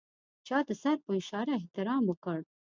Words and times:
چا 0.47 0.57
د 0.67 0.69
سر 0.81 0.97
په 1.05 1.11
اشاره 1.19 1.53
احترام 1.59 2.03
وکړ. 2.07 2.39